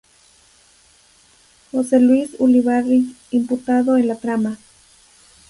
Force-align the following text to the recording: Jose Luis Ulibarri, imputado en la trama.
Jose 1.71 1.99
Luis 1.99 2.31
Ulibarri, 2.39 3.15
imputado 3.29 3.97
en 3.97 4.07
la 4.07 4.15
trama. 4.15 4.57